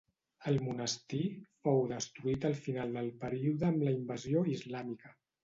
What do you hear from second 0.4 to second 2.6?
El monestir fou destruït al